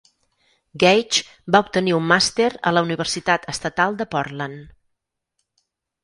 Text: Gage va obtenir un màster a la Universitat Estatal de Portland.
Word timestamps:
Gage 0.83 1.19
va 1.55 1.59
obtenir 1.65 1.93
un 1.97 2.07
màster 2.11 2.47
a 2.69 2.73
la 2.77 2.83
Universitat 2.87 3.45
Estatal 3.53 3.99
de 3.99 4.07
Portland. 4.15 4.65